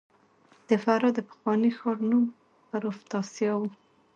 د 0.67 0.69
فراه 0.83 1.13
د 1.17 1.19
پخواني 1.29 1.71
ښار 1.77 1.97
نوم 2.09 2.25
پروفتاسیا 2.69 3.53
و 3.57 3.61